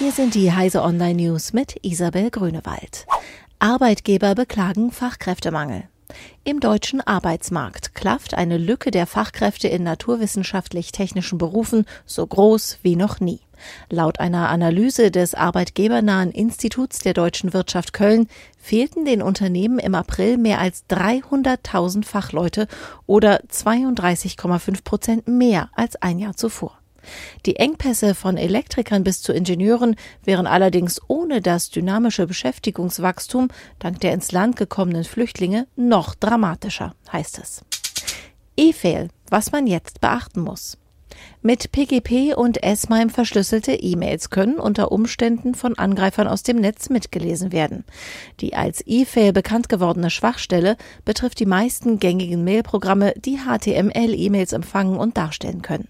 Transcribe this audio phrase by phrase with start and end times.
[0.00, 3.04] Hier sind die Heise Online News mit Isabel Grünewald.
[3.58, 5.82] Arbeitgeber beklagen Fachkräftemangel.
[6.42, 13.20] Im deutschen Arbeitsmarkt klafft eine Lücke der Fachkräfte in naturwissenschaftlich-technischen Berufen so groß wie noch
[13.20, 13.40] nie.
[13.90, 18.26] Laut einer Analyse des arbeitgebernahen Instituts der deutschen Wirtschaft Köln
[18.56, 22.68] fehlten den Unternehmen im April mehr als 300.000 Fachleute
[23.04, 26.79] oder 32,5 Prozent mehr als ein Jahr zuvor.
[27.46, 34.12] Die Engpässe von Elektrikern bis zu Ingenieuren wären allerdings ohne das dynamische Beschäftigungswachstum dank der
[34.12, 37.64] ins Land gekommenen Flüchtlinge noch dramatischer, heißt es.
[38.56, 40.76] E-Fail, was man jetzt beachten muss.
[41.42, 47.52] Mit PGP und S-MIME verschlüsselte E-Mails können unter Umständen von Angreifern aus dem Netz mitgelesen
[47.52, 47.84] werden.
[48.40, 55.16] Die als E-Fail bekannt gewordene Schwachstelle betrifft die meisten gängigen Mailprogramme, die HTML-E-Mails empfangen und
[55.16, 55.88] darstellen können.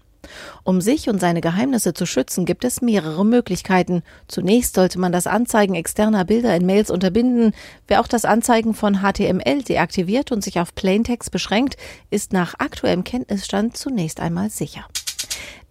[0.63, 4.03] Um sich und seine Geheimnisse zu schützen, gibt es mehrere Möglichkeiten.
[4.27, 7.53] Zunächst sollte man das Anzeigen externer Bilder in Mails unterbinden.
[7.87, 11.77] Wer auch das Anzeigen von HTML deaktiviert und sich auf Plaintext beschränkt,
[12.09, 14.85] ist nach aktuellem Kenntnisstand zunächst einmal sicher.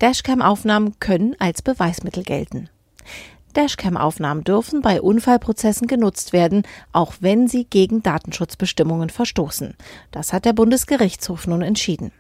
[0.00, 2.70] Dashcam-Aufnahmen können als Beweismittel gelten.
[3.52, 6.62] Dashcam-Aufnahmen dürfen bei Unfallprozessen genutzt werden,
[6.92, 9.74] auch wenn sie gegen Datenschutzbestimmungen verstoßen.
[10.10, 12.12] Das hat der Bundesgerichtshof nun entschieden.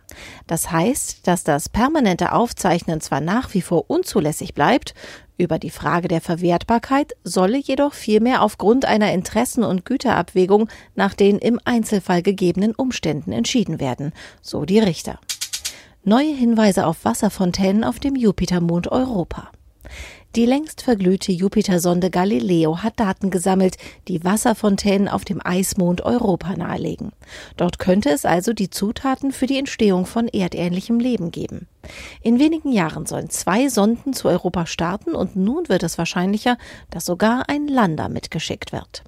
[0.46, 4.94] Das heißt, dass das permanente Aufzeichnen zwar nach wie vor unzulässig bleibt,
[5.38, 11.38] über die Frage der Verwertbarkeit solle jedoch vielmehr aufgrund einer Interessen- und Güterabwägung nach den
[11.38, 15.18] im Einzelfall gegebenen Umständen entschieden werden, so die Richter.
[16.04, 19.50] Neue Hinweise auf Wasserfontänen auf dem Jupitermond Europa.
[20.36, 27.10] Die längst verglühte Jupitersonde Galileo hat Daten gesammelt, die Wasserfontänen auf dem Eismond Europa nahelegen.
[27.56, 31.66] Dort könnte es also die Zutaten für die Entstehung von erdähnlichem Leben geben.
[32.22, 36.58] In wenigen Jahren sollen zwei Sonden zu Europa starten und nun wird es wahrscheinlicher,
[36.90, 39.02] dass sogar ein Lander mitgeschickt wird.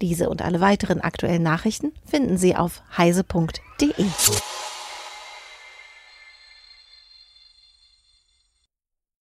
[0.00, 4.06] Diese und alle weiteren aktuellen Nachrichten finden Sie auf heise.de.